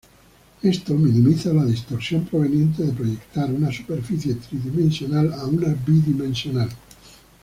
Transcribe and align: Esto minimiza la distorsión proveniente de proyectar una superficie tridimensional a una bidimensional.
Esto 0.63 0.95
minimiza 0.95 1.53
la 1.53 1.63
distorsión 1.63 2.25
proveniente 2.25 2.81
de 2.83 2.91
proyectar 2.91 3.51
una 3.51 3.71
superficie 3.71 4.33
tridimensional 4.33 5.31
a 5.31 5.45
una 5.45 5.75
bidimensional. 5.85 6.69